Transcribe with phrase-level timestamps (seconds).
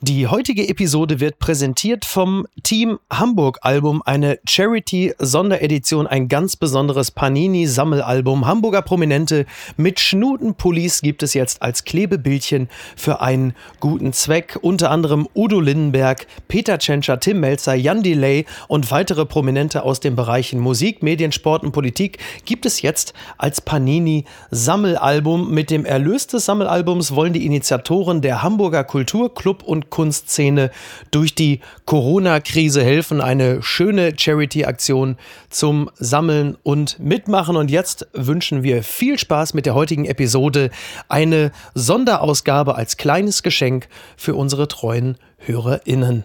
[0.00, 7.10] Die heutige Episode wird präsentiert vom Team Hamburg Album, eine Charity Sonderedition, ein ganz besonderes
[7.10, 8.46] Panini Sammelalbum.
[8.46, 9.44] Hamburger Prominente
[9.76, 14.56] mit Schnutenpullis gibt es jetzt als Klebebildchen für einen guten Zweck.
[14.62, 20.14] Unter anderem Udo Lindenberg, Peter Tschentscher, Tim Melzer, Jan Delay und weitere Prominente aus den
[20.14, 25.50] Bereichen Musik, Medien, Sport und Politik gibt es jetzt als Panini Sammelalbum.
[25.50, 30.70] Mit dem Erlös des Sammelalbums wollen die Initiatoren der Hamburger Kulturclub und Kunstszene
[31.10, 33.20] durch die Corona-Krise helfen.
[33.20, 35.16] Eine schöne Charity-Aktion
[35.50, 37.56] zum Sammeln und Mitmachen.
[37.56, 40.70] Und jetzt wünschen wir viel Spaß mit der heutigen Episode.
[41.08, 46.24] Eine Sonderausgabe als kleines Geschenk für unsere treuen HörerInnen.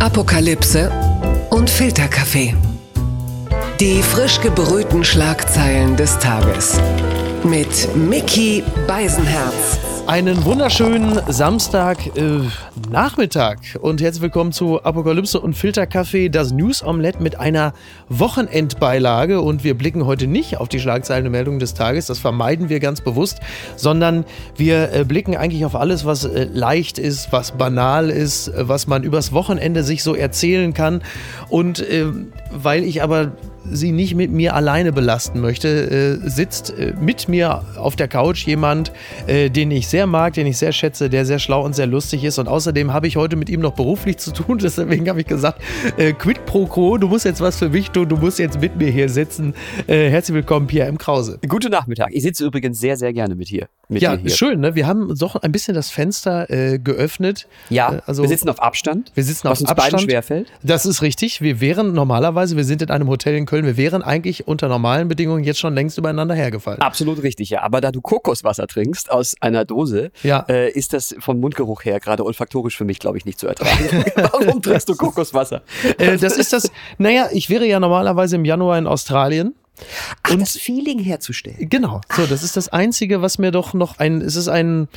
[0.00, 0.90] Apokalypse
[1.50, 2.54] und Filterkaffee.
[3.78, 6.78] Die frisch gebrühten Schlagzeilen des Tages.
[7.44, 9.91] Mit Mickey Beisenherz.
[10.08, 12.40] Einen wunderschönen Samstag äh,
[13.80, 17.72] und herzlich willkommen zu Apokalypse und Filterkaffee, das News Omelette mit einer
[18.08, 19.40] Wochenendbeilage.
[19.40, 22.80] Und wir blicken heute nicht auf die Schlagzeilen und Meldungen des Tages, das vermeiden wir
[22.80, 23.38] ganz bewusst,
[23.76, 24.24] sondern
[24.56, 29.04] wir äh, blicken eigentlich auf alles, was äh, leicht ist, was banal ist, was man
[29.04, 31.02] übers Wochenende sich so erzählen kann.
[31.48, 32.06] Und äh,
[32.50, 33.32] weil ich aber
[33.70, 38.46] sie nicht mit mir alleine belasten möchte, äh, sitzt äh, mit mir auf der Couch
[38.46, 38.92] jemand,
[39.26, 42.24] äh, den ich sehr mag, den ich sehr schätze, der sehr schlau und sehr lustig
[42.24, 42.38] ist.
[42.38, 44.58] Und außerdem habe ich heute mit ihm noch beruflich zu tun.
[44.62, 45.60] Deswegen habe ich gesagt,
[45.96, 48.76] äh, quid pro quo, du musst jetzt was für mich tun, du musst jetzt mit
[48.76, 49.54] mir hier sitzen.
[49.86, 50.98] Äh, herzlich willkommen, Pierre M.
[50.98, 51.38] Krause.
[51.46, 52.08] Guten Nachmittag.
[52.12, 53.68] Ich sitze übrigens sehr, sehr gerne mit hier.
[53.88, 54.30] Mit ja, hier.
[54.30, 54.74] schön, ne?
[54.74, 57.46] Wir haben doch ein bisschen das Fenster äh, geöffnet.
[57.68, 59.12] Ja, also wir sitzen auf Abstand.
[59.14, 60.02] wir sitzen was auf uns beiden Abstand.
[60.02, 60.52] schwerfällt.
[60.62, 61.42] Das ist richtig.
[61.42, 65.08] Wir wären normalerweise, wir sind in einem Hotel in Köln, wir wären eigentlich unter normalen
[65.08, 66.80] Bedingungen jetzt schon längst übereinander hergefallen.
[66.80, 67.62] Absolut richtig, ja.
[67.62, 70.44] Aber da du Kokoswasser trinkst aus einer Dose, Ja.
[70.48, 74.04] äh, ist das vom Mundgeruch her gerade olfaktorisch für mich, glaube ich, nicht zu ertragen.
[74.16, 75.62] Warum trinkst du Kokoswasser?
[75.98, 79.54] Äh, das ist das, naja, ich wäre ja normalerweise im Januar in Australien.
[80.22, 81.68] Ach, Und- das Feeling herzustellen.
[81.68, 82.00] Genau.
[82.14, 84.88] So, das ist das Einzige, was mir doch noch ein, es ist ein,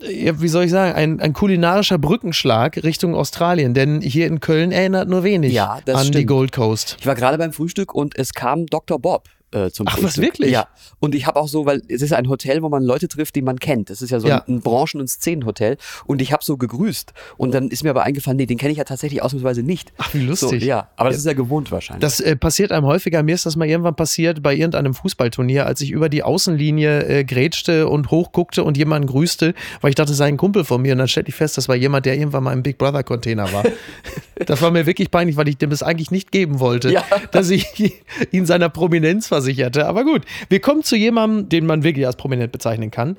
[0.00, 5.08] wie soll ich sagen, ein, ein kulinarischer Brückenschlag Richtung Australien, denn hier in Köln erinnert
[5.08, 6.26] nur wenig Ja, an die stimmt.
[6.26, 6.96] Gold Coast.
[7.00, 8.98] Ich war gerade beim Frühstück und es kam Dr.
[8.98, 9.28] Bob.
[9.52, 10.24] Äh, zum Ach, was, Frühstück.
[10.24, 10.52] wirklich?
[10.52, 10.68] Ja.
[11.00, 13.42] Und ich habe auch so, weil es ist ein Hotel, wo man Leute trifft, die
[13.42, 13.90] man kennt.
[13.90, 14.44] Das ist ja so Ja.
[14.46, 15.76] ein, ein Branchen- und Szenenhotel.
[16.06, 17.12] Und ich habe so gegrüßt.
[17.36, 19.92] Und dann ist mir aber eingefallen, nee, den kenne ich ja tatsächlich ausnahmsweise nicht.
[19.98, 20.60] Ach, wie lustig.
[20.62, 22.00] So, ja, aber das ist ja gewohnt wahrscheinlich.
[22.02, 23.22] Das äh, passiert einem häufiger.
[23.24, 27.24] Mir ist das mal irgendwann passiert bei irgendeinem Fußballturnier, als ich über die Außenlinie äh,
[27.24, 30.92] grätschte und hochguckte und jemanden grüßte, weil ich dachte, es sei ein Kumpel von mir.
[30.92, 33.52] Und dann stellte ich fest, das war jemand, der irgendwann mal im Big Brother Container
[33.52, 33.64] war.
[34.46, 37.04] das war mir wirklich peinlich, weil ich dem das eigentlich nicht geben wollte, Ja.
[37.32, 37.94] dass ich
[38.32, 39.86] ihn seiner Prominenz versicherte.
[39.86, 43.16] Aber gut, wir kommen zu jemandem, den man wirklich als prominent bezeichnen kann.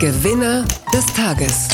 [0.00, 1.68] Gewinner des Tages.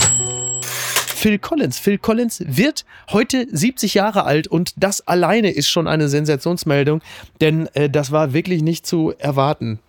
[1.21, 1.79] Phil Collins.
[1.79, 7.03] Phil Collins wird heute 70 Jahre alt und das alleine ist schon eine Sensationsmeldung,
[7.43, 9.81] denn äh, das war wirklich nicht zu erwarten.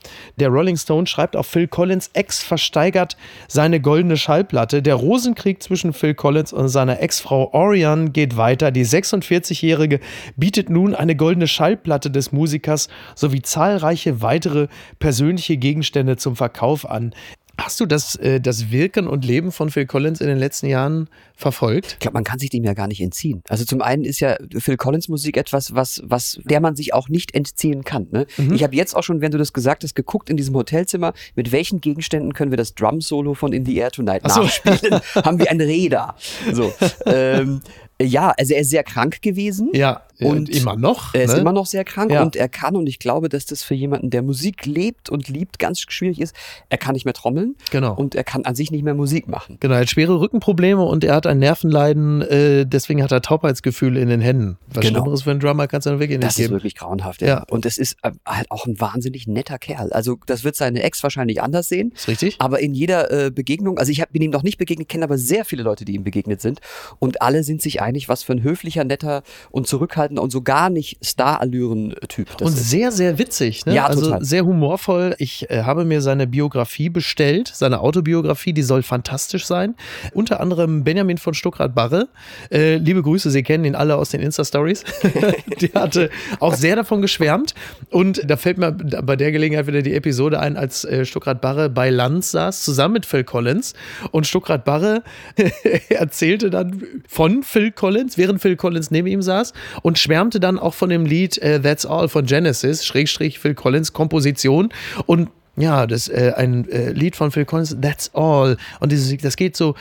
[0.41, 3.15] Der Rolling Stone schreibt auf Phil Collins, Ex versteigert
[3.47, 4.81] seine goldene Schallplatte.
[4.81, 8.69] Der Rosenkrieg zwischen Phil Collins und seiner Ex-Frau Orion geht weiter.
[8.71, 10.01] Die 46-Jährige
[10.35, 14.67] bietet nun eine goldene Schallplatte des Musikers sowie zahlreiche weitere
[14.99, 17.15] persönliche Gegenstände zum Verkauf an.
[17.57, 21.09] Hast du das, äh, das Wirken und Leben von Phil Collins in den letzten Jahren
[21.35, 21.93] verfolgt?
[21.93, 23.43] Ich glaube, man kann sich dem ja gar nicht entziehen.
[23.49, 27.09] Also zum einen ist ja Phil Collins Musik etwas, was, was, der man sich auch
[27.09, 28.07] nicht entziehen kann.
[28.11, 28.25] Ne?
[28.53, 31.51] Ich habe jetzt auch schon, wenn du das gesagt hast, geguckt in diesem Hotelzimmer, mit
[31.51, 34.43] welchen Gegenständen können wir das Drum-Solo von In the Air Tonight so.
[34.43, 35.01] nachspielen?
[35.15, 36.15] Haben wir ein Räder?
[36.51, 36.73] So.
[37.05, 37.61] ähm,
[38.03, 39.69] ja, also er ist sehr krank gewesen.
[39.73, 41.13] Ja, und Und immer noch.
[41.15, 41.39] Er ist ne?
[41.39, 42.21] immer noch sehr krank Ja.
[42.21, 45.57] und er kann, und ich glaube, dass das für jemanden, der Musik lebt und liebt,
[45.57, 46.35] ganz schwierig ist.
[46.69, 47.95] Er kann nicht mehr trommeln Genau.
[47.95, 49.57] und er kann an sich nicht mehr Musik machen.
[49.59, 53.97] Genau, er hat schwere Rückenprobleme und er hat ein Nervenleiden, äh, deswegen hat er Taubheitsgefühl
[53.97, 54.57] in den Händen.
[54.67, 54.99] Was Genau.
[54.99, 56.53] Schlimmeres für einen Drummer kannst du dann wirklich nicht Das ist geben.
[56.53, 57.21] wirklich grauenhaft.
[57.21, 57.27] Ja.
[57.27, 57.43] Ja.
[57.49, 59.91] Und es ist äh, halt auch ein wahnsinnig netter Kerl.
[59.91, 61.93] Also das wird seine Ex wahrscheinlich anders sehen.
[61.95, 62.35] Ist richtig?
[62.39, 65.17] Aber in jeder äh, Begegnung, also ich hab, bin ihm noch nicht begegnet, kenne aber
[65.17, 66.59] sehr viele Leute, die ihm begegnet sind.
[66.99, 70.69] Und alle sind sich einig, was für ein höflicher, netter und zurückhaltender und so gar
[70.69, 72.69] nicht Star-Allüren-Typ Und ist.
[72.69, 73.65] sehr, sehr witzig.
[73.65, 73.75] Ne?
[73.75, 74.23] Ja, also total.
[74.23, 75.15] sehr humorvoll.
[75.17, 79.75] Ich äh, habe mir seine Biografie bestellt, seine Autobiografie, die soll fantastisch sein.
[80.13, 82.09] Unter anderem Benjamin von Stuckrad-Barre.
[82.51, 84.83] Äh, liebe Grüße, Sie kennen ihn alle aus den Insta-Stories.
[85.61, 86.09] die hatte
[86.39, 87.53] auch sehr davon geschwärmt.
[87.89, 91.89] Und da fällt mir bei der Gelegenheit wieder die Episode ein, als äh, Stuckrad-Barre bei
[91.89, 93.73] Lanz saß, zusammen mit Phil Collins.
[94.11, 95.03] Und Stuckrad-Barre
[95.89, 97.80] erzählte dann von Phil Collins,
[98.17, 101.85] während Phil Collins neben ihm saß und schwärmte dann auch von dem Lied äh, That's
[101.85, 104.69] All von Genesis, Schrägstrich Phil Collins Komposition
[105.05, 108.57] und Ja, das äh, ein äh, Lied von Phil Collins, That's All.
[108.79, 109.75] Und dieses, das geht so,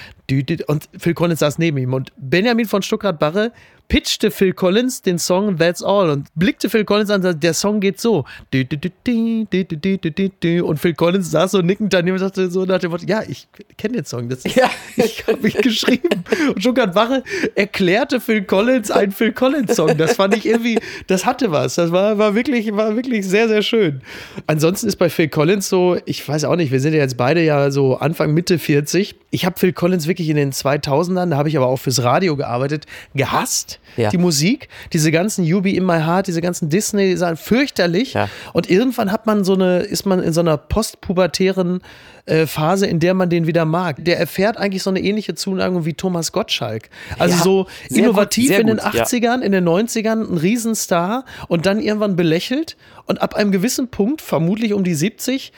[0.67, 1.95] und Phil Collins saß neben ihm.
[1.95, 3.53] Und Benjamin von Stuttgart-Barre
[3.91, 8.01] pitchte Phil Collins den Song That's All und blickte Phil Collins an, der Song geht
[8.01, 8.25] so.
[8.53, 13.49] Und Phil Collins saß so nickend daneben und sagte so nach dem Wort, ja, ich
[13.77, 14.71] kenne den Song, das ist, ja.
[14.97, 16.09] ich habe ihn geschrieben.
[16.47, 17.25] Und Stuttgart Wache
[17.57, 19.99] erklärte Phil Collins einen Phil Collins Song.
[19.99, 20.79] Das fand ich irgendwie,
[21.09, 21.75] das hatte was.
[21.75, 24.03] Das war, war, wirklich, war wirklich sehr, sehr schön.
[24.47, 27.43] Ansonsten ist bei Phil Collins so, ich weiß auch nicht, wir sind ja jetzt beide
[27.43, 29.17] ja so Anfang, Mitte 40.
[29.33, 32.37] Ich habe Phil Collins wirklich in den 2000ern, da habe ich aber auch fürs Radio
[32.37, 34.11] gearbeitet, gehasst ja.
[34.11, 34.69] die Musik.
[34.93, 38.15] Diese ganzen You Be In My Heart, diese ganzen Disney, die sind fürchterlich.
[38.15, 38.29] Ja.
[38.53, 41.81] Und irgendwann hat man so eine, ist man in so einer postpubertären
[42.27, 44.05] äh, Phase, in der man den wieder mag.
[44.05, 46.89] Der erfährt eigentlich so eine ähnliche Zuneigung wie Thomas Gottschalk.
[47.19, 51.81] Also ja, so innovativ gut, in den 80ern, in den 90ern, ein Riesenstar und dann
[51.81, 52.77] irgendwann belächelt
[53.07, 55.53] und ab einem gewissen Punkt, vermutlich um die 70,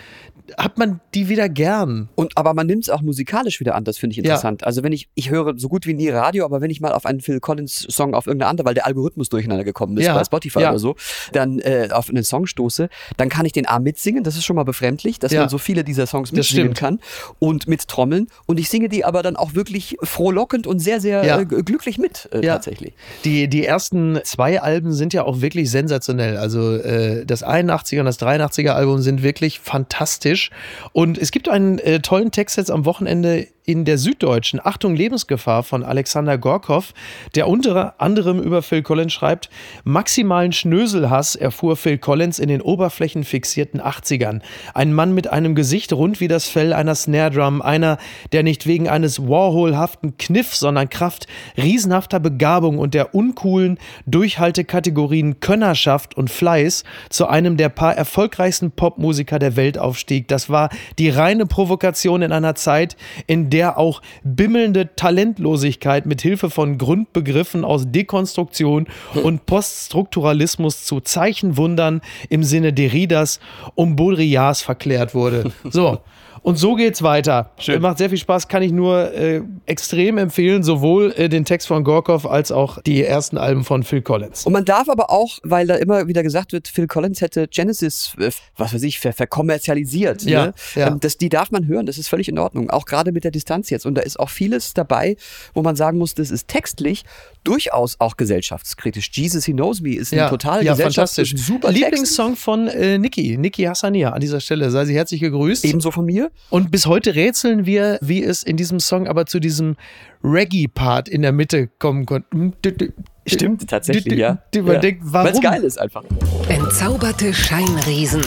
[0.56, 2.09] hat man die wieder gern.
[2.15, 4.62] Und aber man nimmt es auch musikalisch wieder an, das finde ich interessant.
[4.62, 4.67] Ja.
[4.67, 7.06] Also wenn ich, ich höre so gut wie nie Radio, aber wenn ich mal auf
[7.06, 10.15] einen Phil Collins Song auf irgendeine andere, weil der Algorithmus durcheinander gekommen ist ja.
[10.15, 10.71] bei Spotify ja.
[10.71, 10.97] oder so,
[11.33, 14.56] dann äh, auf einen Song stoße, dann kann ich den A mitsingen, das ist schon
[14.56, 17.00] mal befremdlich, dass man so viele dieser Songs mitsingen kann
[17.39, 21.23] und mit Trommeln und ich singe die aber dann auch wirklich frohlockend und sehr, sehr
[21.41, 22.94] äh, glücklich mit äh, tatsächlich.
[23.25, 26.37] Die, die ersten zwei Alben sind ja auch wirklich sensationell.
[26.37, 30.31] Also äh, das 81er und das 83er Album sind wirklich fantastisch.
[30.32, 30.50] Englisch.
[30.93, 35.62] Und es gibt einen äh, tollen Text jetzt am Wochenende in der Süddeutschen Achtung Lebensgefahr
[35.62, 36.93] von Alexander Gorkow,
[37.37, 39.50] der unter anderem über Phil Collins schreibt,
[39.85, 44.41] maximalen Schnöselhass erfuhr Phil Collins in den oberflächenfixierten 80ern.
[44.75, 47.99] Ein Mann mit einem Gesicht rund wie das Fell einer Snare Drum, einer,
[48.32, 56.17] der nicht wegen eines Warhol-haften Kniff, sondern Kraft riesenhafter Begabung und der uncoolen Durchhaltekategorien Könnerschaft
[56.17, 60.26] und Fleiß zu einem der paar erfolgreichsten Popmusiker der Welt aufstieg.
[60.26, 60.69] Das war
[60.99, 67.65] die reine Provokation in einer Zeit, in der auch bimmelnde Talentlosigkeit mit Hilfe von Grundbegriffen
[67.65, 68.87] aus Dekonstruktion
[69.23, 73.41] und Poststrukturalismus zu Zeichenwundern im Sinne Derridas
[73.75, 75.53] um Baudrillards verklärt wurde.
[75.65, 75.99] So,
[76.43, 77.50] und so geht's weiter.
[77.59, 77.81] Schön.
[77.81, 81.85] Macht sehr viel Spaß, kann ich nur äh, extrem empfehlen, sowohl äh, den Text von
[81.85, 84.44] Gorkov als auch die ersten Alben von Phil Collins.
[84.44, 88.15] Und man darf aber auch, weil da immer wieder gesagt wird, Phil Collins hätte Genesis,
[88.19, 90.23] äh, was weiß ich, ver verkommerzialisiert.
[90.23, 90.55] Ja, ne?
[90.75, 90.89] ja.
[90.89, 92.71] Ähm, das, die darf man hören, das ist völlig in Ordnung.
[92.71, 93.87] Auch gerade mit der Distanz jetzt.
[93.87, 95.17] Und da ist auch vieles dabei,
[95.55, 97.05] wo man sagen muss, das ist textlich
[97.44, 99.11] durchaus auch gesellschaftskritisch.
[99.12, 103.37] Jesus He Knows Me ist ein ja, total ja, gesellschaftskritisch, super Lieblingssong von äh, Niki,
[103.37, 104.71] Niki Hassania an dieser Stelle.
[104.71, 105.65] Sei sie herzlich gegrüßt.
[105.65, 106.31] Ebenso von mir.
[106.50, 109.76] Und bis heute rätseln wir, wie es in diesem Song aber zu diesem
[110.23, 112.93] Reggae-Part in der Mitte kommen konnte.
[113.26, 114.38] Stimmt, tatsächlich, ja.
[114.55, 114.79] Man ja.
[114.79, 115.29] denkt, warum?
[115.29, 116.05] Weil es geil ist einfach.
[116.49, 118.23] Entzauberte Scheinriesen.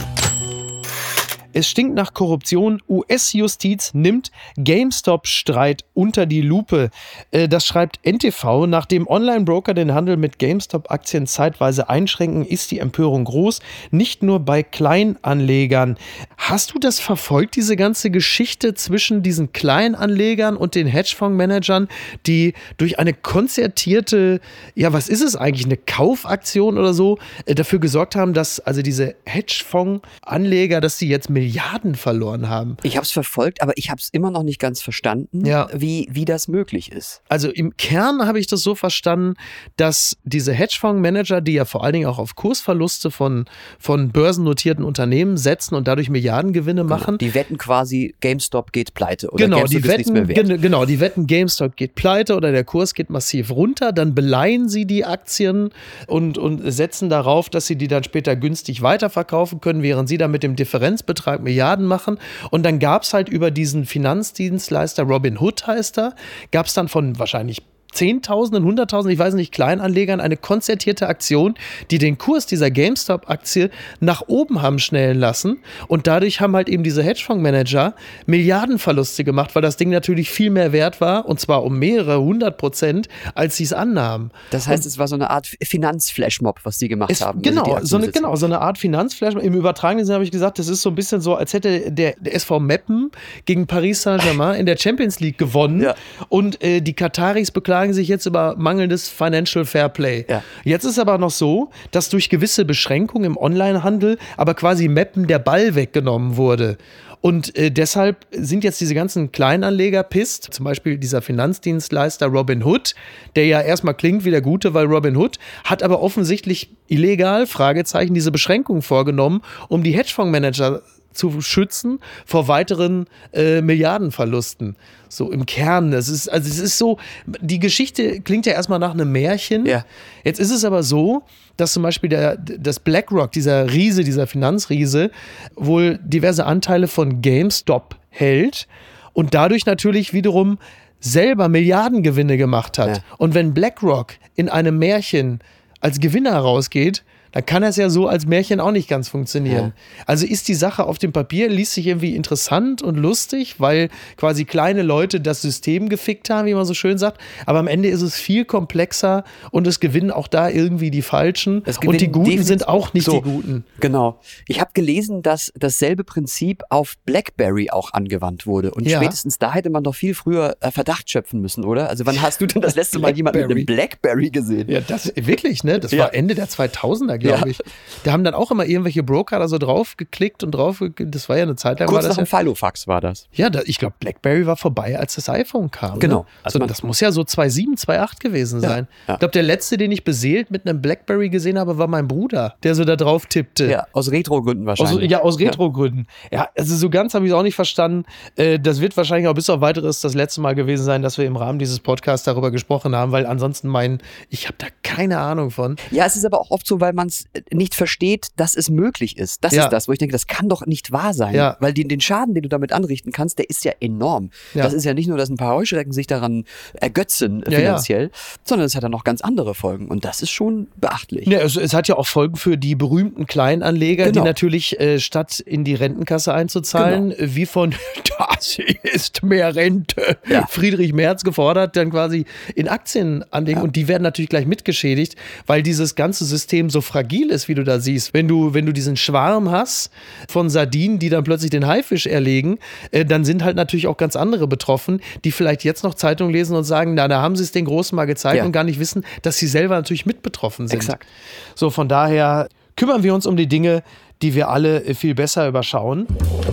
[1.55, 2.81] Es stinkt nach Korruption.
[2.89, 6.89] US-Justiz nimmt GameStop-Streit unter die Lupe.
[7.31, 8.67] Äh, das schreibt NTV.
[8.67, 13.61] Nachdem Online-Broker den Handel mit GameStop-Aktien zeitweise einschränken, ist die Empörung groß.
[13.89, 15.95] Nicht nur bei Kleinanlegern.
[16.35, 21.87] Hast du das verfolgt, diese ganze Geschichte zwischen diesen Kleinanlegern und den Hedgefondsmanagern,
[22.27, 24.41] die durch eine konzertierte,
[24.73, 28.81] ja, was ist es eigentlich, eine Kaufaktion oder so, äh, dafür gesorgt haben, dass also
[28.81, 32.77] diese Hedgefondsanleger, dass sie jetzt Millionen Milliarden verloren haben.
[32.81, 35.67] Ich habe es verfolgt, aber ich habe es immer noch nicht ganz verstanden, ja.
[35.73, 37.21] wie, wie das möglich ist.
[37.29, 39.35] Also im Kern habe ich das so verstanden,
[39.77, 43.45] dass diese Hedgefondsmanager, die ja vor allen Dingen auch auf Kursverluste von,
[43.77, 46.95] von börsennotierten Unternehmen setzen und dadurch Milliardengewinne genau.
[46.95, 47.17] machen.
[47.19, 51.27] Die wetten quasi, GameStop geht pleite oder genau, GameStop die wetten, gen Genau, die wetten,
[51.27, 53.91] GameStop geht pleite oder der Kurs geht massiv runter.
[53.91, 55.69] Dann beleihen sie die Aktien
[56.07, 60.31] und, und setzen darauf, dass sie die dann später günstig weiterverkaufen können, während sie dann
[60.31, 62.17] mit dem Differenzbetrag Betrag Milliarden machen.
[62.51, 66.15] Und dann gab es halt über diesen Finanzdienstleister, Robin Hood heißt er,
[66.51, 67.61] gab es dann von wahrscheinlich
[67.95, 71.55] Zehntausenden, Hunderttausenden, ich weiß nicht, Kleinanlegern eine konzertierte Aktion,
[71.91, 75.59] die den Kurs dieser GameStop-Aktie nach oben haben schnellen lassen.
[75.87, 80.71] Und dadurch haben halt eben diese Hedgefondsmanager Milliardenverluste gemacht, weil das Ding natürlich viel mehr
[80.71, 84.31] wert war, und zwar um mehrere hundert Prozent, als sie es annahmen.
[84.51, 87.41] Das heißt, und es war so eine Art Finanzflashmob, was die gemacht es, haben.
[87.41, 89.43] Genau, so eine, genau, so eine Art Finanzflashmob.
[89.43, 92.15] Im übertragenen Sinne habe ich gesagt, das ist so ein bisschen so, als hätte der,
[92.19, 93.11] der SV Meppen
[93.45, 95.95] gegen Paris Saint-Germain in der Champions League gewonnen ja.
[96.29, 100.25] und äh, die Kataris beklagen beklagen sich jetzt über mangelndes Financial Fair Play.
[100.27, 100.43] Ja.
[100.63, 105.39] Jetzt ist aber noch so, dass durch gewisse Beschränkungen im Onlinehandel aber quasi Mappen der
[105.39, 106.77] Ball weggenommen wurde.
[107.21, 112.93] Und äh, deshalb sind jetzt diese ganzen Kleinanleger pisst, zum Beispiel dieser Finanzdienstleister Robin Hood,
[113.35, 118.13] der ja erstmal klingt wie der Gute, weil Robin Hood hat aber offensichtlich illegal, Fragezeichen,
[118.13, 120.81] diese Beschränkungen vorgenommen, um die Hedgefondsmanager
[121.15, 124.75] zu schützen vor weiteren äh, Milliardenverlusten.
[125.09, 125.91] So im Kern.
[125.91, 129.65] Das ist, also es ist so, die Geschichte klingt ja erstmal nach einem Märchen.
[129.65, 129.85] Ja.
[130.23, 131.23] Jetzt ist es aber so,
[131.57, 135.11] dass zum Beispiel der, das BlackRock, dieser Riese, dieser Finanzriese,
[135.55, 138.67] wohl diverse Anteile von GameStop hält
[139.13, 140.57] und dadurch natürlich wiederum
[140.99, 142.97] selber Milliardengewinne gemacht hat.
[142.97, 143.03] Ja.
[143.17, 145.39] Und wenn BlackRock in einem Märchen
[145.79, 147.03] als Gewinner rausgeht,
[147.35, 149.73] dann kann das ja so als Märchen auch nicht ganz funktionieren.
[150.05, 154.45] Also ist die Sache auf dem Papier, liest sich irgendwie interessant und lustig, weil quasi
[154.45, 157.19] kleine Leute das System gefickt haben, wie man so schön sagt.
[157.45, 161.61] Aber am Ende ist es viel komplexer und es gewinnen auch da irgendwie die Falschen.
[161.85, 163.17] Und die Guten sind auch nicht So.
[163.17, 163.65] die Guten.
[163.81, 164.21] Genau.
[164.47, 168.71] Ich habe gelesen, dass dasselbe Prinzip auf BlackBerry auch angewandt wurde.
[168.71, 168.99] Und Ja.
[169.01, 171.89] spätestens da hätte man doch viel früher äh, Verdacht schöpfen müssen, oder?
[171.89, 174.69] Also wann hast du denn das letzte Mal jemanden mit einem BlackBerry gesehen?
[174.71, 175.79] Ja, das wirklich, ne?
[175.81, 176.05] Das Ja.
[176.05, 177.45] war Ende der 2000er, glaube Ja.
[177.45, 177.59] ich.
[178.03, 180.81] Da haben dann auch immer irgendwelche Broker da so drauf geklickt und drauf.
[180.97, 181.87] Das war ja eine Zeit lang.
[181.89, 183.27] Kurz war nach das dem ja, Filofax war das.
[183.33, 185.99] ja, da, ich glaube, BlackBerry war vorbei, als das iPhone kam.
[185.99, 186.19] Genau.
[186.21, 186.25] Ne?
[186.43, 188.87] Also man- das muss ja so 2007, 2008 gewesen Ja, sein.
[189.07, 192.55] Ich glaube, der letzte, den ich beseelt mit einem BlackBerry gesehen habe, war mein Bruder,
[192.63, 193.65] der so da drauf tippte.
[193.69, 195.09] Ja, aus Retro-Gründen Aus, wahrscheinlich.
[195.11, 196.07] ja, aus Retro-Gründen.
[196.31, 196.49] Ja.
[196.57, 198.05] also so ganz habe ich es auch nicht verstanden.
[198.35, 201.25] Äh, das wird wahrscheinlich auch bis auf weiteres das letzte Mal gewesen sein, dass wir
[201.25, 205.51] im Rahmen dieses Podcasts darüber gesprochen haben, weil ansonsten mein, ich habe da keine Ahnung
[205.51, 205.75] von.
[205.91, 209.17] Ja, es ist aber auch oft so, weil man es nicht versteht, dass es möglich
[209.17, 209.43] ist.
[209.43, 209.63] Das Ja.
[209.65, 211.35] ist das, wo ich denke, das kann doch nicht wahr sein.
[211.35, 211.57] Ja.
[211.59, 214.29] Weil den, den Schaden, den du damit anrichten kannst, der ist ja enorm.
[214.53, 214.63] Ja.
[214.63, 218.11] Das ist ja nicht nur, dass ein paar Heuschrecken sich daran ergötzen finanziell,
[218.43, 219.87] sondern es hat dann noch ganz andere Folgen.
[219.87, 221.27] Und das ist schon beachtlich.
[221.27, 224.25] Ja, es, es hat ja auch Folgen für die berühmten Kleinanleger, die Genau.
[224.25, 227.73] natürlich äh, statt in die Rentenkasse einzuzahlen, äh, wie von
[228.17, 230.17] das ist mehr Rente.
[230.49, 233.61] Friedrich Merz gefordert, dann quasi in Aktien anlegen.
[233.61, 235.15] Und die werden natürlich gleich mitgeschädigt,
[235.47, 238.13] weil dieses ganze System so fragil ist, wie du da siehst.
[238.13, 239.91] Wenn du, wenn du diesen Schwarm hast
[240.29, 242.57] von Sardinen, die dann plötzlich den Haifisch erlegen,
[242.91, 246.55] äh, dann sind halt natürlich auch ganz andere betroffen, die vielleicht jetzt noch Zeitung lesen
[246.55, 248.45] und sagen, na, da haben sie es den Großen mal gezeigt Ja.
[248.45, 250.77] und gar nicht wissen, dass sie selber natürlich mit betroffen sind.
[250.77, 251.05] Exakt.
[251.53, 252.47] So, von daher
[252.77, 253.83] kümmern wir uns um die Dinge,
[254.21, 256.07] die wir alle äh, viel besser überschauen.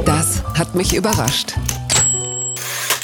[0.04, 1.52] Das hat mich überrascht.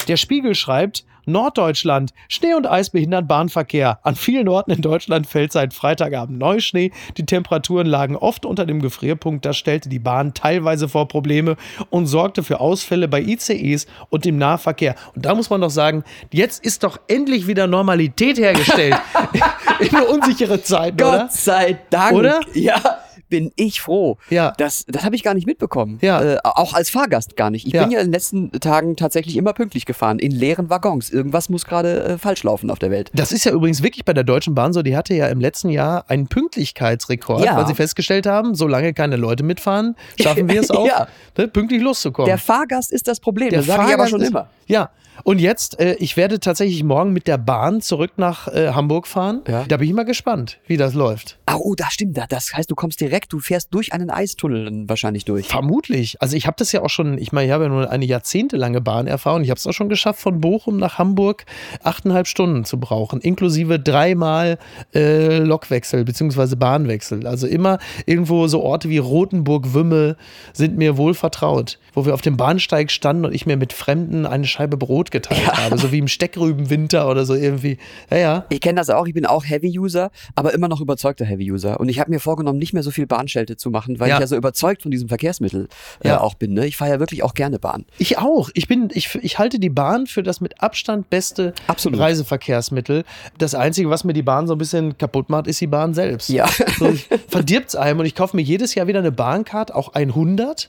[0.09, 4.01] Der Spiegel schreibt, Norddeutschland, Schnee und Eis behindern Bahnverkehr.
[4.03, 6.91] An vielen Orten in Deutschland fällt seit Freitagabend Neuschnee.
[7.17, 9.45] Die Temperaturen lagen oft unter dem Gefrierpunkt.
[9.45, 11.57] Das stellte die Bahn teilweise vor Probleme
[11.91, 14.95] und sorgte für Ausfälle bei ICEs und dem Nahverkehr.
[15.15, 18.97] Und da muss man doch sagen, jetzt ist doch endlich wieder Normalität hergestellt.
[19.81, 21.21] in eine unsichere Zeit, oder?
[21.21, 22.13] Gott sei Dank.
[22.13, 22.41] Oder?
[22.55, 24.17] Ja, bin ich froh.
[24.31, 24.53] Ja.
[24.59, 25.99] Das, das habe ich gar nicht mitbekommen.
[26.01, 26.21] Ja.
[26.23, 27.67] Äh, auch als Fahrgast gar nicht.
[27.67, 27.83] Ich Ja.
[27.83, 31.11] bin ja in den letzten Tagen tatsächlich immer pünktlich gefahren, in leeren Waggons.
[31.11, 33.11] Irgendwas muss gerade äh, falsch laufen auf der Welt.
[33.15, 35.69] Das ist ja übrigens wirklich bei der Deutschen Bahn so, die hatte ja im letzten
[35.71, 37.57] Jahr einen Pünktlichkeitsrekord, Ja.
[37.57, 41.09] weil sie festgestellt haben, solange keine Leute mitfahren, schaffen wir es auch, Ja.
[41.37, 42.27] ne, pünktlich loszukommen.
[42.29, 43.51] Der Fahrgast ist das Problem.
[43.51, 44.49] Der das sage ich aber Fahrgast schon ist- immer.
[44.67, 44.91] Ja,
[45.25, 49.41] und jetzt, äh, ich werde tatsächlich morgen mit der Bahn zurück nach äh, Hamburg fahren.
[49.49, 49.65] Ja.
[49.67, 51.39] Da bin ich mal gespannt, wie das läuft.
[51.51, 52.17] Ah, oh, das stimmt.
[52.19, 55.49] Da- Das heißt, du kommst direkt, du fährst durch einen Eistunnel dann wahrscheinlich durch.
[55.49, 56.21] Vermutlich.
[56.21, 58.81] Also ich habe das ja auch schon, ich meine, ich habe ja nur eine jahrzehntelange
[58.83, 59.43] Bahnerfahrung.
[59.43, 61.47] Ich habe es auch schon geschafft, von Bochum nach Hamburg
[61.83, 64.59] achteinhalb Stunden zu brauchen, inklusive dreimal
[64.95, 66.55] äh, Lokwechsel bzw.
[66.57, 67.27] Bahnwechsel.
[67.27, 70.17] Also immer irgendwo so Orte wie Rothenburg, Wümme
[70.53, 74.27] sind mir wohl vertraut, wo wir auf dem Bahnsteig standen und ich mir mit Fremden
[74.27, 77.79] eine Scheibe Brot geteilt habe, so wie im Steckrübenwinter oder so irgendwie.
[78.11, 78.45] Ja, ja.
[78.51, 81.79] Ich kenne das auch, ich bin auch Heavy-User, aber immer noch überzeugter Heavy-User.
[81.81, 84.17] Und ich habe mir vorgenommen, nicht mehr so viel Bahnschelte zu machen, weil Ja.
[84.17, 85.69] ich ja so überzeugt von diesem Verkehrsmittel
[86.03, 86.21] äh, Ja.
[86.21, 86.53] auch bin.
[86.55, 86.67] Ne?
[86.67, 87.85] Ich fahre ja wirklich auch gerne Bahn.
[87.99, 88.51] Ich auch.
[88.55, 92.01] Ich bin, ich, ich halte die Bahn für das mit Abstand beste Absolut.
[92.01, 93.05] Reiseverkehrsmittel.
[93.39, 96.29] Das Einzige, was mir die Bahn so ein bisschen kaputt macht, ist die Bahn selbst.
[96.29, 96.47] Ja.
[96.79, 96.93] So,
[97.29, 100.69] verdirbt es einem und ich kaufe mir jedes Jahr wieder eine Bahncard, auch 100.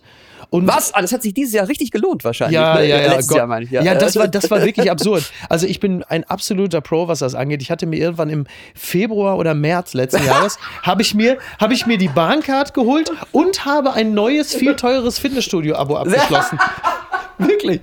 [0.51, 0.93] Und Was?
[0.95, 2.55] Ah, das hat sich dieses Jahr richtig gelohnt wahrscheinlich.
[2.55, 2.87] Ja, ne?
[2.87, 3.07] ja, ja.
[3.09, 3.37] Letztes Gott.
[3.37, 3.71] Jahr meine ich.
[3.71, 5.31] Ja, das, war, das war wirklich absurd.
[5.47, 7.61] Also ich bin ein absoluter Pro, was das angeht.
[7.61, 11.85] Ich hatte mir irgendwann im Februar oder März letzten Jahres, habe ich, mir- habe ich
[11.85, 16.59] mir die Bahncard geholt und habe ein neues, viel teures Fitnessstudio-Abo abgeschlossen.
[17.37, 17.79] Wirklich.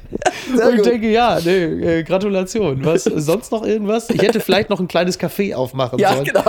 [0.55, 0.87] Sehr und ich gut.
[0.87, 2.85] denke, ja, nee, äh, Gratulation.
[2.85, 4.11] Was, sonst noch irgendwas?
[4.11, 6.25] Ich hätte vielleicht noch ein kleines Café aufmachen Ja, sollen.
[6.27, 6.45] genau.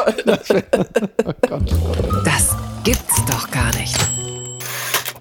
[2.26, 3.96] Das gibt's doch gar nicht.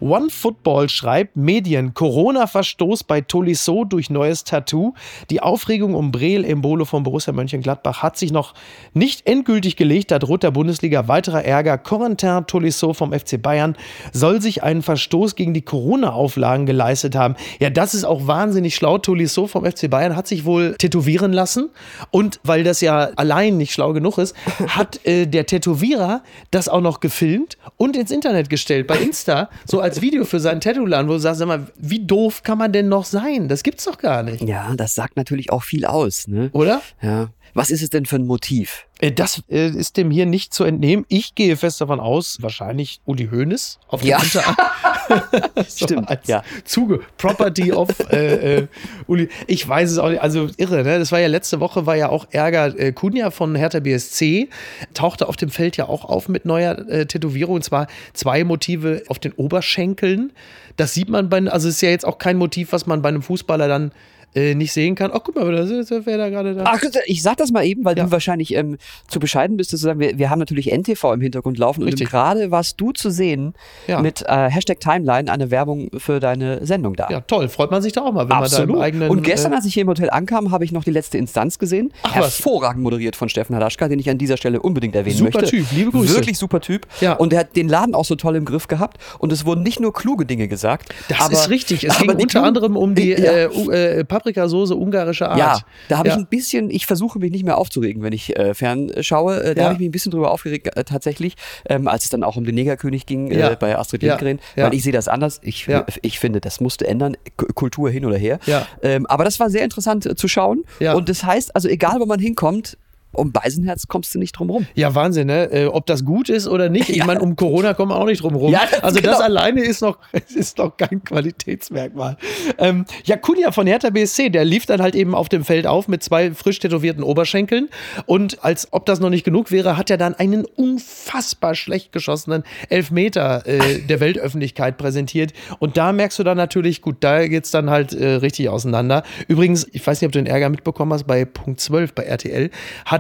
[0.01, 4.95] One Football schreibt, Medien, Corona-Verstoß bei Tolisso durch neues Tattoo.
[5.31, 8.55] Die Aufregung um Breel Embolo von Borussia Mönchengladbach hat sich noch
[8.95, 10.11] nicht endgültig gelegt.
[10.11, 11.79] Da droht der Bundesliga weiterer Ärger.
[11.79, 13.77] Corentin Tolisso vom FC Bayern
[14.13, 17.37] soll sich einen Verstoß gegen die Corona-Auflagen geleistet haben.
[17.59, 18.99] Ja, das ist auch wahnsinnig schlau.
[18.99, 21.71] Tolisso vom FC Bayern hat sich wohl tätowieren lassen.
[22.11, 24.35] Und weil das ja allein nicht schlau genug ist,
[24.69, 29.81] hat äh, der Tätowierer das auch noch gefilmt und ins Internet gestellt, bei Insta, so
[29.81, 32.71] als als Video für seinen Tattoo-Laden, wo du sagst, sag mal, wie doof kann man
[32.71, 33.49] denn noch sein?
[33.49, 34.43] Das gibt's doch gar nicht.
[34.43, 36.51] Ja, das sagt natürlich auch viel aus, ne?
[36.53, 36.83] Oder?
[37.01, 37.29] Ja.
[37.57, 38.87] Was ist es denn für ein Motiv?
[39.01, 41.07] Äh, Das äh, ist dem hier nicht zu entnehmen.
[41.09, 44.21] Ich gehe fest davon aus, wahrscheinlich Uli Hoeneß auf dem Ja.
[45.69, 46.43] So Stimmt, als ja.
[46.65, 48.67] Zuge, Property of äh, äh,
[49.07, 49.29] Uli.
[49.47, 50.21] Ich weiß es auch nicht.
[50.21, 50.99] Also irre, ne?
[50.99, 52.79] Das war ja letzte Woche, war ja auch Ärger.
[52.79, 54.49] Äh, Kunja von Hertha BSC
[54.93, 57.57] tauchte auf dem Feld ja auch auf mit neuer äh, Tätowierung.
[57.57, 60.33] Und zwar zwei Motive auf den Oberschenkeln.
[60.77, 63.09] Das sieht man bei, also es ist ja jetzt auch kein Motiv, was man bei
[63.09, 63.93] einem Fußballer dann
[64.37, 65.11] äh, nicht sehen kann.
[65.13, 66.65] Ach, guck mal, da ist- wer da gerade da.
[66.67, 68.05] Ach, ich sag das mal eben, weil Ja.
[68.05, 68.77] du wahrscheinlich ähm,
[69.09, 72.11] zu bescheiden bist, zu sagen, wir, wir haben natürlich NTV im Hintergrund laufen und Richtig.
[72.11, 73.55] gerade warst du zu sehen
[73.87, 74.01] Ja.
[74.01, 77.09] mit äh, Hashtag Timeline eine Werbung für deine Sendung da.
[77.11, 77.49] Ja, toll.
[77.49, 79.11] Freut man sich da auch mal, wenn man da im eigenen.
[79.11, 81.59] und gestern, äh, als ich hier im Hotel ankam, habe ich noch die letzte Instanz
[81.59, 81.93] gesehen.
[82.03, 82.37] Ach, was.
[82.39, 85.57] Hervorragend moderiert von Steffen Halaschka, den ich an dieser Stelle unbedingt erwähnen Super möchte.
[85.57, 86.15] Typ, liebe Grüße.
[86.15, 86.87] Wirklich super Typ.
[87.01, 87.15] Ja.
[87.15, 88.99] Und er hat den Laden auch so toll im Griff gehabt.
[89.19, 90.95] Und es wurden nicht nur kluge Dinge gesagt.
[91.09, 91.85] Das aber, ist richtig.
[91.85, 93.17] Es ging unter anderem um die Ja.
[93.17, 95.39] äh, äh, Paprikasauce ungarischer Art.
[95.39, 96.15] Ja, da habe Ja.
[96.15, 99.43] ich ein bisschen, ich versuche mich nicht mehr aufzuregen, wenn ich äh, fernschaue.
[99.43, 99.65] Äh, da Ja.
[99.67, 101.35] habe ich mich ein bisschen drüber aufgeregt, äh, tatsächlich,
[101.69, 103.51] ähm, als es dann auch um den Negerkönig ging Ja.
[103.53, 104.03] äh, bei Astrid.
[104.03, 104.41] Lindgren.
[104.57, 105.41] Weil ich sehe das anders.
[105.43, 105.67] Ich,
[106.03, 107.17] ich finde, das musste ändern.
[107.37, 108.39] K Kultur hin oder her.
[108.47, 108.67] Ja.
[108.83, 110.65] Ähm, aber das war sehr interessant äh, zu schauen.
[110.81, 110.95] Ja.
[110.95, 112.77] Und das heißt, also egal, wo man hinkommt,
[113.17, 114.67] um Beisenherz kommst du nicht drum rum.
[114.75, 115.51] Ja, Wahnsinn, ne?
[115.53, 116.89] Äh, ob das gut ist oder nicht.
[116.89, 117.05] Ich Ja.
[117.07, 118.53] meine, um Corona kommen wir auch nicht drum rum.
[118.53, 119.25] Ja, das- also das genau.
[119.25, 119.99] alleine ist noch,
[120.35, 122.17] ist noch kein Qualitätsmerkmal.
[122.59, 125.89] Ähm, ja, Kunja von Hertha BSC, der lief dann halt eben auf dem Feld auf
[125.89, 127.69] mit zwei frisch tätowierten Oberschenkeln.
[128.07, 132.43] Und als ob das noch nicht genug wäre, hat er dann einen unfassbar schlecht geschossenen
[132.69, 135.33] Elfmeter äh, der Weltöffentlichkeit präsentiert.
[135.59, 139.03] Und da merkst du dann natürlich, gut, da geht's dann halt äh, richtig auseinander.
[139.29, 142.51] Übrigens, ich weiß nicht, ob du den Ärger mitbekommen hast, bei Punkt 12 bei RTL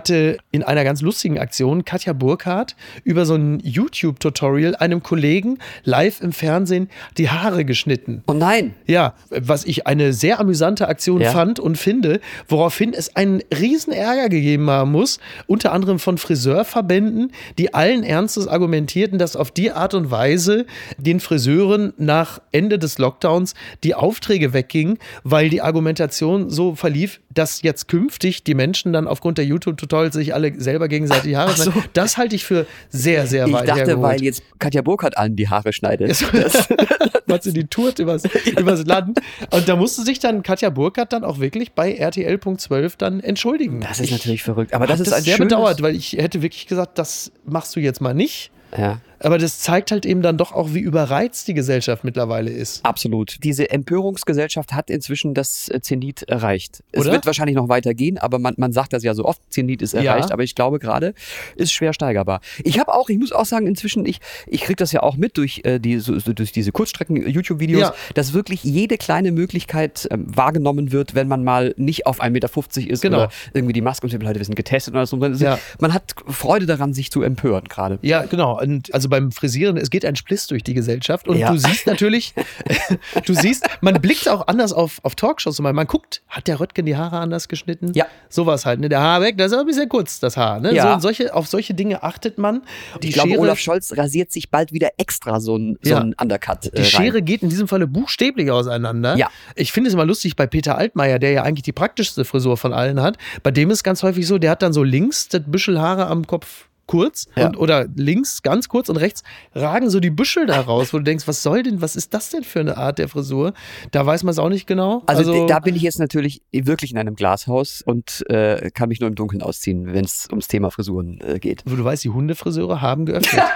[0.07, 6.21] hatte in einer ganz lustigen Aktion Katja Burkhardt über so ein YouTube-Tutorial einem Kollegen live
[6.21, 8.23] im Fernsehen die Haare geschnitten.
[8.29, 8.75] Oh nein.
[8.87, 11.33] Ja, was ich eine sehr amüsante Aktion Ja.
[11.33, 17.33] fand und finde, woraufhin es einen riesen Ärger gegeben haben muss, unter anderem von Friseurverbänden,
[17.59, 20.66] die allen Ernstes argumentierten, dass auf die Art und Weise
[20.99, 27.62] den Friseuren nach Ende des Lockdowns die Aufträge weggingen, weil die Argumentation so verlief, dass
[27.62, 31.57] jetzt künftig die Menschen dann aufgrund der YouTube-Tutorials sich alle selber gegenseitig die Haare Ach
[31.57, 31.70] so.
[31.70, 31.90] schneiden.
[31.92, 34.03] Das halte ich für sehr, sehr Ich weit dachte, hergeholt.
[34.03, 36.11] weil jetzt Katja Burkhardt allen die Haare schneidet.
[36.11, 36.68] Das,
[37.27, 38.22] was sie die tourt übers,
[38.59, 39.20] übers Land.
[39.51, 43.81] Und da musste sich dann Katja Burkhardt dann auch wirklich bei RTL.12 dann entschuldigen.
[43.81, 44.75] das ist Ich natürlich verrückt.
[44.75, 47.81] Aber das ist ein sehr schönes, bedauert, weil ich hätte wirklich gesagt, das machst du
[47.81, 48.51] jetzt mal nicht.
[48.77, 49.01] Ja.
[49.20, 52.85] Aber das zeigt halt eben dann doch auch, wie überreizt die Gesellschaft mittlerweile ist.
[52.85, 53.38] Absolut.
[53.42, 56.83] Diese Empörungsgesellschaft hat inzwischen das äh, Zenit erreicht.
[56.92, 57.12] Es Oder?
[57.12, 60.02] wird wahrscheinlich noch weitergehen, aber man, man sagt das ja so oft, Zenit ist Ja.
[60.02, 61.14] erreicht, aber ich glaube gerade
[61.57, 62.40] ist schwer steigerbar.
[62.64, 65.37] Ich habe auch, ich muss auch sagen, inzwischen, ich, ich kriege das ja auch mit
[65.38, 67.94] durch, äh, die, so, durch diese Kurzstrecken-YouTube-Videos, Ja.
[68.14, 72.90] dass wirklich jede kleine Möglichkeit ähm, wahrgenommen wird, wenn man mal nicht auf 1,50 Meter
[72.90, 73.16] ist Genau.
[73.18, 75.16] oder irgendwie die Maske und die Leute, wir sind getestet oder so.
[75.24, 75.59] Ja.
[75.81, 77.98] Man hat Freude daran, sich zu empören gerade.
[78.02, 78.61] Ja, genau.
[78.61, 81.29] Und also beim Frisieren, es geht ein Spliss durch die Gesellschaft.
[81.29, 81.51] Und Ja.
[81.51, 82.35] du siehst natürlich,
[83.27, 85.59] du siehst, man blickt auch anders auf, auf Talkshows.
[85.61, 85.73] Mal.
[85.73, 87.92] Man guckt, hat der Röttgen die Haare anders geschnitten?
[87.95, 88.07] Ja.
[88.29, 88.81] Sowas halt.
[88.81, 88.88] Ne?
[88.88, 90.61] Der Haar weg, das ist aber ein bisschen kurz, das Haar.
[90.61, 90.75] Ne?
[90.75, 90.95] Ja.
[90.95, 92.62] So, solche, auf solche Dinge achtet man.
[93.03, 96.01] Die Ich glaube, Schere, Olaf Scholz rasiert sich bald wieder extra so ein, so Ja.
[96.01, 96.64] ein Undercut.
[96.64, 96.85] die äh, rein.
[96.85, 99.16] Schere geht in diesem Falle buchstäblich auseinander.
[99.16, 99.31] Ja.
[99.55, 102.73] Ich finde es immer lustig bei Peter Altmaier, der ja eigentlich die praktischste Frisur von
[102.73, 103.16] allen hat.
[103.42, 106.27] Bei dem ist ganz häufig so, der hat dann so links das Büschel Haare am
[106.27, 107.49] Kopf kurz Ja.
[107.49, 109.22] und, oder links ganz kurz und rechts
[109.55, 112.31] ragen so die Büschel da raus, wo du denkst, was soll denn, was ist das
[112.31, 113.53] denn für eine Art der Frisur?
[113.90, 115.03] Da weiß man es auch nicht genau.
[115.07, 119.01] Also, d- da bin ich jetzt natürlich wirklich in einem Glashaus und äh, kann mich
[119.01, 121.62] nur im Dunkeln ausziehen, wenn es ums Thema Frisuren äh, geht.
[121.66, 123.42] wo du weißt, die Hundefriseure haben geöffnet.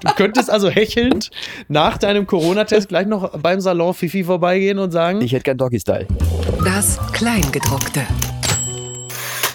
[0.00, 1.30] Du könntest also hechelnd
[1.68, 6.06] nach deinem Corona-Test gleich noch beim Salon Fifi vorbeigehen und sagen, Ich hätte gern Doggy-Style.
[6.62, 8.02] Das Kleingedruckte.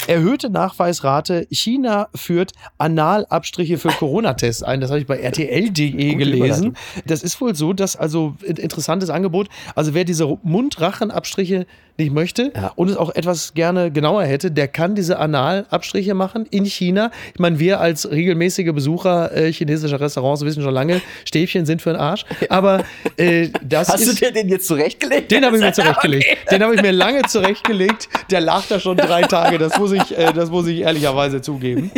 [0.10, 1.46] Erhöhte Nachweisrate.
[1.52, 4.82] China führt Analabstriche für Corona-Tests ein.
[4.82, 6.76] Das habe ich bei rtl.de gelesen.
[7.06, 9.50] Das ist wohl so, dass also interessantes Angebot.
[9.76, 11.68] Also wer diese Mund-Rachen-Abstriche
[12.00, 12.72] nicht möchte Ja.
[12.76, 17.12] und es auch etwas gerne genauer hätte, der kann diese Analabstriche machen in China.
[17.34, 21.92] Ich meine, wir als regelmäßige Besucher äh, chinesischer Restaurants wissen schon lange, Stäbchen sind für
[21.92, 22.26] den Arsch.
[22.50, 22.84] Aber
[23.18, 25.30] äh, das Hast ist du dir den jetzt zurechtgelegt?
[25.32, 26.26] den habe ich mir zurechtgelegt.
[26.52, 28.10] Den habe ich mir lange zurechtgelegt.
[28.32, 29.58] Der lag da schon drei Tage.
[29.60, 31.92] Das muss ich, äh, das muss ich ehrlicherweise zugeben.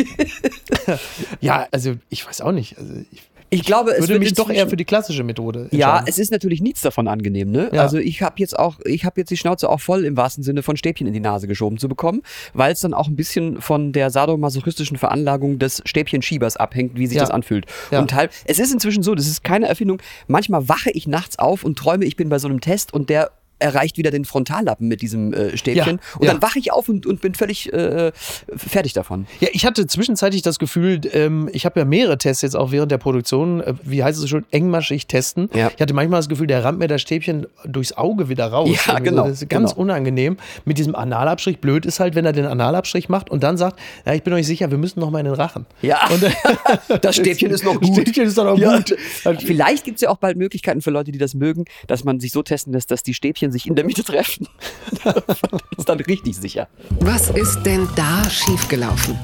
[1.40, 2.76] ja, also ich weiß auch nicht.
[2.78, 6.18] Also ich Ich glaube, es würde mich doch eher für die klassische Methode Ja, es
[6.18, 7.68] ist natürlich nichts davon angenehm, ne?
[7.72, 7.82] Ja.
[7.82, 10.62] Also ich habe jetzt auch, ich habe jetzt die Schnauze auch voll im wahrsten Sinne
[10.62, 12.22] von Stäbchen in die Nase geschoben zu bekommen,
[12.54, 17.16] weil es dann auch ein bisschen von der sadomasochistischen Veranlagung des Stäbchenschiebers abhängt, wie sich
[17.16, 17.22] Ja.
[17.24, 17.66] das anfühlt.
[17.90, 18.00] Ja.
[18.00, 20.00] Und halb, es ist inzwischen so, das ist keine Erfindung.
[20.28, 23.30] Manchmal wache ich nachts auf und träume, ich bin bei so einem Test und der
[23.62, 26.00] erreicht wieder den Frontallappen mit diesem äh, Stäbchen.
[26.02, 26.32] Ja, und ja.
[26.32, 28.12] dann wache ich auf und, und bin völlig äh,
[28.54, 29.26] fertig davon.
[29.40, 32.90] Ja, ich hatte zwischenzeitlich das Gefühl, ähm, ich habe ja mehrere Tests jetzt auch während
[32.90, 35.48] der Produktion, äh, wie heißt es so schon, engmaschig testen.
[35.54, 35.70] Ja.
[35.74, 38.68] Ich hatte manchmal das Gefühl, der rammt mir das Stäbchen durchs Auge wieder raus.
[38.68, 39.82] Ja, Irgendwie genau, So, Das ist ganz genau.
[39.82, 40.36] unangenehm.
[40.64, 44.14] Mit diesem Analabstrich, blöd ist halt, wenn er den Analabstrich macht und dann sagt, ja,
[44.14, 45.66] ich bin euch sicher, wir müssen noch mal in den Rachen.
[45.82, 46.24] Ja, Und,
[47.04, 48.00] das Stäbchen ist noch Das gut.
[48.00, 48.96] Stäbchen ist doch noch gut.
[49.40, 52.32] Vielleicht gibt es ja auch bald Möglichkeiten für Leute, die das mögen, dass man sich
[52.32, 54.48] so testen lässt, dass die Stäbchen sich in der Mitte treffen.
[55.76, 56.68] ist dann richtig sicher.
[57.00, 59.18] Was ist denn da schiefgelaufen?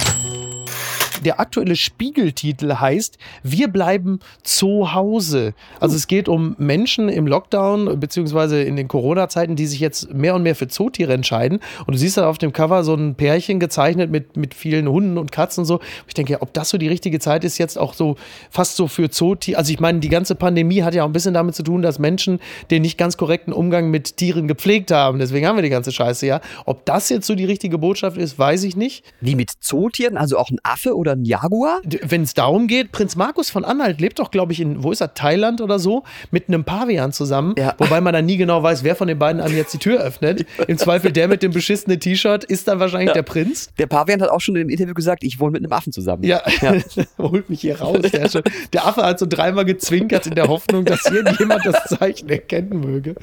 [1.24, 5.54] Der aktuelle Spiegeltitel heißt Wir bleiben zu Hause.
[5.80, 10.36] Also es geht um Menschen im Lockdown beziehungsweise in den Corona-Zeiten, die sich jetzt mehr
[10.36, 11.58] und mehr für Zootiere entscheiden.
[11.86, 15.18] Und du siehst da auf dem Cover so ein Pärchen gezeichnet mit, mit vielen Hunden
[15.18, 15.80] und Katzen und so.
[16.06, 18.14] Ich denke, ob das so die richtige Zeit ist, jetzt auch so
[18.50, 19.58] fast so für Zootiere.
[19.58, 21.98] Also ich meine, die ganze Pandemie hat ja auch ein bisschen damit zu tun, dass
[21.98, 22.38] Menschen
[22.70, 25.18] den nicht ganz korrekten Umgang mit Tieren gepflegt haben.
[25.18, 26.40] Deswegen haben wir die ganze Scheiße ja.
[26.64, 29.04] Ob das jetzt so die richtige Botschaft ist, weiß ich nicht.
[29.20, 31.80] Wie mit Zootieren, also auch ein Affe oder ein Jaguar?
[32.02, 35.00] wenn es darum geht, Prinz Markus von Anhalt lebt doch, glaube ich, in, wo ist
[35.00, 37.74] er, Thailand oder so, mit einem Pavian zusammen, Ja.
[37.78, 40.46] wobei man dann nie genau weiß, wer von den beiden einem jetzt die Tür öffnet.
[40.66, 43.70] Im Zweifel der mit dem beschissenen T-Shirt ist dann wahrscheinlich der Prinz.
[43.78, 46.22] Der Pavian hat auch schon im Interview gesagt, ich wohne mit einem Affen zusammen.
[46.24, 46.42] Ja,
[47.18, 47.98] holt mich hier raus.
[48.12, 48.42] Der, schon,
[48.72, 53.14] der Affe hat so dreimal gezwinkert in der Hoffnung, dass irgendjemand das Zeichen erkennen möge.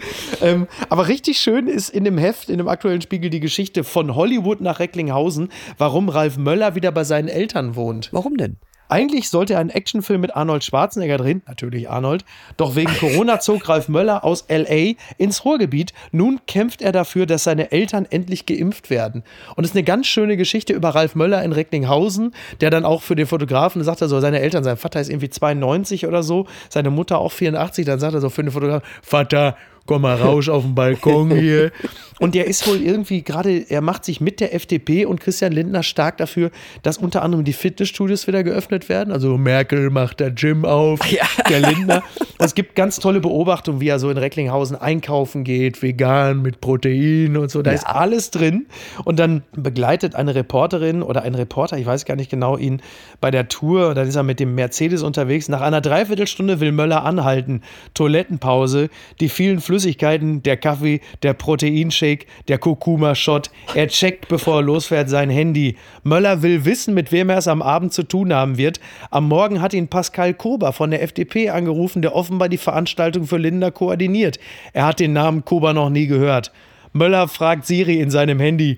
[0.41, 4.15] Ähm, aber richtig schön ist in dem Heft, in dem aktuellen Spiegel, die Geschichte von
[4.15, 8.09] Hollywood nach Recklinghausen, warum Ralf Möller wieder bei seinen Eltern wohnt.
[8.11, 8.57] Warum denn?
[8.87, 12.23] Eigentlich sollte er einen Actionfilm mit Arnold Schwarzenegger drehen, natürlich Arnold.
[12.55, 15.93] Doch wegen Corona zog Ralf Möller aus LA ins Ruhrgebiet.
[16.11, 19.23] Nun kämpft er dafür, dass seine Eltern endlich geimpft werden.
[19.55, 23.01] Und es ist eine ganz schöne Geschichte über Ralf Möller in Recklinghausen, der dann auch
[23.01, 26.45] für den Fotografen sagt er so, seine Eltern, sein Vater ist irgendwie 92 oder so,
[26.69, 30.49] seine Mutter auch 84, dann sagt er so für den Fotografen, Vater, komm mal raus
[30.49, 31.71] auf den Balkon hier.
[32.19, 35.83] Und der ist wohl irgendwie gerade, er macht sich mit der FDP und Christian Lindner
[35.83, 36.49] stark dafür,
[36.81, 39.11] dass unter anderem die Fitnessstudios wieder geöffnet werden.
[39.11, 41.01] Also Merkel macht der Gym auf,
[41.49, 42.03] der Lindner.
[42.17, 46.61] Und es gibt ganz tolle Beobachtungen, wie er so in Recklinghausen einkaufen geht, vegan mit
[46.61, 47.61] Protein und so.
[47.61, 48.67] Da ist alles drin.
[49.03, 52.81] Und dann begleitet eine Reporterin oder ein Reporter, ich weiß gar nicht genau, ihn
[53.19, 53.89] bei der Tour.
[53.89, 55.49] Und dann ist er mit dem Mercedes unterwegs.
[55.49, 57.61] Nach einer Dreiviertelstunde will Möller anhalten.
[57.93, 63.51] Toilettenpause, die vielen Flüssigkeiten, der Kaffee, der Proteinshake, der Kurkuma-Shot.
[63.73, 65.75] Er checkt, bevor er losfährt, sein Handy.
[66.03, 68.79] Möller will wissen, mit wem er es am Abend zu tun haben wird.
[69.11, 73.35] Am Morgen hat ihn Pascal Kober von der FDP angerufen, der offenbar die Veranstaltung für
[73.35, 74.39] Linda koordiniert.
[74.71, 76.53] Er hat den Namen Kober noch nie gehört.
[76.93, 78.77] Möller fragt Siri in seinem Handy,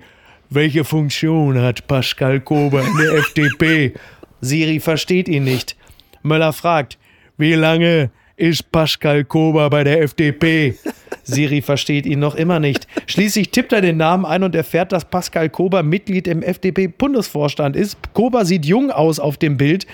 [0.50, 3.94] welche Funktion hat Pascal Kober in der FDP?
[4.40, 5.76] Siri versteht ihn nicht.
[6.22, 6.98] Möller fragt,
[7.36, 10.76] wie lange ist Pascal Kober bei der FDP?
[11.24, 12.86] Siri versteht ihn noch immer nicht.
[13.06, 17.98] Schließlich tippt er den Namen ein und erfährt, dass Pascal Kober Mitglied im FDP-Bundesvorstand ist.
[18.14, 19.86] Kober sieht jung aus auf dem Bild,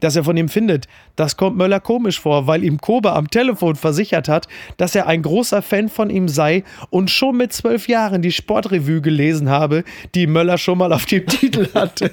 [0.00, 0.86] das er von ihm findet.
[1.16, 5.22] Das kommt Möller komisch vor, weil ihm Kober am Telefon versichert hat, dass er ein
[5.22, 9.84] großer Fan von ihm sei und schon mit zwölf Jahren die Sportrevue gelesen habe,
[10.14, 12.12] die Möller schon mal auf dem Titel hatte.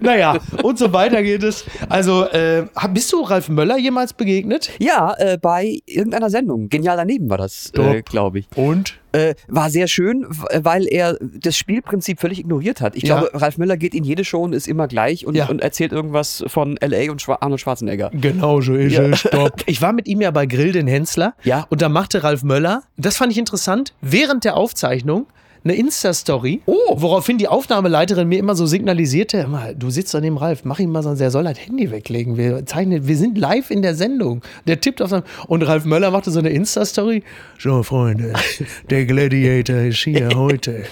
[0.00, 1.64] naja, und so weiter geht es.
[1.88, 4.70] Also, äh, bist du Ralf Möller jemals begegnet?
[4.78, 6.68] Ja, äh, bei irgendeiner Sendung.
[6.68, 8.48] Genial daneben war das, äh, glaube ich.
[8.56, 9.01] Und?
[9.12, 12.96] Äh, war sehr schön, weil er das Spielprinzip völlig ignoriert hat.
[12.96, 13.20] Ich Ja.
[13.20, 15.48] glaube, Ralf Möller geht in jede Show und ist immer gleich und, Ja.
[15.48, 17.10] und erzählt irgendwas von L.A.
[17.10, 18.10] und Schwa Arnold Schwarzenegger.
[18.14, 19.02] Genau so ist Ja.
[19.04, 19.20] es.
[19.20, 19.62] Stopp.
[19.66, 21.34] Ich war mit ihm ja bei Grill den Hensler.
[21.44, 21.66] Ja.
[21.68, 25.26] Und da machte Ralf Möller, das fand ich interessant, während der Aufzeichnung
[25.64, 26.72] eine Insta-Story, Oh.
[26.96, 30.78] woraufhin die Aufnahmeleiterin mir immer so signalisierte, "Hör mal, du sitzt an dem Ralf, mach
[30.80, 33.94] ihm mal so, der soll das Handy weglegen, wir zeichnen, wir sind live in der
[33.94, 34.42] Sendung.
[34.66, 37.22] Der tippt auf sein, und Ralf Möller machte so eine Insta-Story,
[37.58, 38.32] so Freunde,
[38.90, 40.84] der Gladiator ist hier heute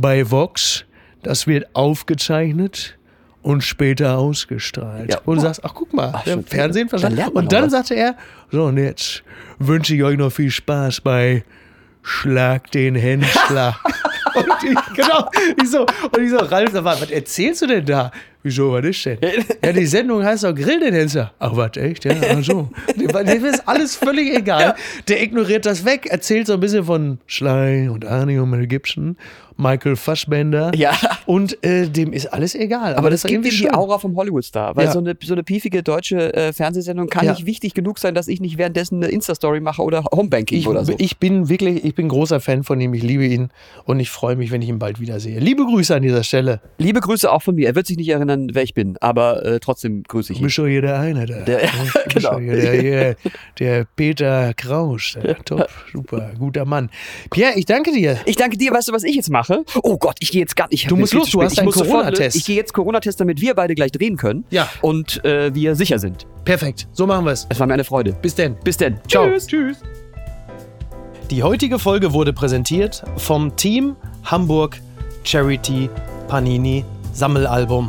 [0.00, 0.84] bei Vox,
[1.22, 2.96] das wird aufgezeichnet
[3.42, 5.10] und später ausgestrahlt.
[5.10, 5.20] Ja.
[5.26, 7.20] Und du sagst, ach guck mal, Ach, schon- Fernsehen verstanden.
[7.34, 7.72] Und dann was.
[7.72, 8.16] sagte er,
[8.50, 9.22] so und jetzt
[9.58, 11.44] wünsche ich euch noch viel Spaß bei
[12.04, 13.80] Schlag den Händler.
[14.34, 18.12] und ich, genau, ich so, und ich so, Ralf, was erzählst du denn da?
[18.46, 19.18] Wieso, was ist denn?
[19.64, 21.32] Ja, die Sendung heißt doch Grill den Hensler.
[21.38, 22.04] Ach, was, echt?
[22.04, 22.68] Ja, ach so.
[22.94, 24.74] Dem ist alles völlig egal.
[25.08, 29.16] Der ignoriert das weg, erzählt so ein bisschen von Schley und Arnie und Mel Gibson,
[29.56, 30.72] Michael Fassbender.
[30.74, 30.92] Ja.
[31.26, 32.96] Und äh, dem ist alles egal.
[32.96, 33.72] Aber, das ist gibt ihm die.
[33.72, 34.76] Aura vom Hollywood-Star.
[34.76, 34.92] Weil Ja.
[34.92, 37.32] so, eine, so eine piefige deutsche äh, Fernsehsendung kann Ja.
[37.32, 40.84] nicht wichtig genug sein, dass ich nicht währenddessen eine Insta-Story mache oder Homebanking Ich, oder
[40.84, 40.94] so.
[40.98, 42.92] ich bin wirklich, ich bin großer Fan von ihm.
[42.94, 43.48] Ich liebe ihn
[43.84, 45.38] und ich freue mich, wenn ich ihn bald wiedersehe.
[45.38, 46.60] Liebe Grüße an dieser Stelle.
[46.78, 47.68] Liebe Grüße auch von mir.
[47.68, 50.46] Er wird sich nicht erinnern, wer ich bin, aber äh, trotzdem grüße ich Du ihn.
[50.46, 51.40] bist schon hier der eine da.
[51.40, 51.58] Der-
[52.04, 52.32] bist genau.
[52.32, 53.16] schon hier
[53.58, 55.14] Der, Peter Krausch.
[55.22, 56.90] Der, top, super, guter Mann.
[57.30, 58.18] Pierre, ich danke dir.
[58.26, 58.72] Ich danke dir.
[58.72, 59.64] Weißt du, was ich jetzt mache?
[59.82, 60.90] Oh Gott, ich gehe jetzt gar nicht.
[60.90, 62.36] Du musst los, du hast ich einen Corona-Test.
[62.36, 64.44] Ich gehe jetzt Corona-Test, damit wir beide gleich drehen können.
[64.50, 64.68] Ja.
[64.80, 66.26] Und äh, wir sicher sind.
[66.44, 67.46] Perfekt, so machen wir es.
[67.48, 68.14] Es war mir eine Freude.
[68.20, 68.56] Bis denn.
[68.64, 68.98] Bis denn.
[69.08, 69.28] Ciao.
[69.28, 69.46] Tschüss.
[69.46, 69.76] Tschüss.
[71.30, 74.78] Die heutige Folge wurde präsentiert vom Team Hamburg
[75.24, 75.88] Charity
[76.28, 77.88] Panini Sammelalbum.